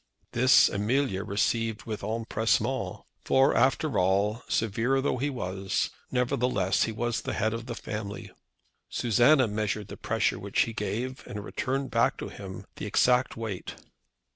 [0.31, 7.21] This Amelia received with empressement; for, after all, severe though he was, nevertheless he was
[7.21, 8.31] the head of the family.
[8.89, 13.75] Susanna measured the pressure which he gave, and returned back to him the exact weight.